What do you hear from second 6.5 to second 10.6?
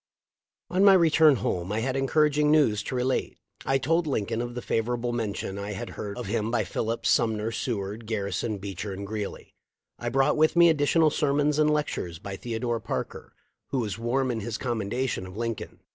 Phillips, Sumner, Seward, Gar rison, Beecher, and Greeley. I brought with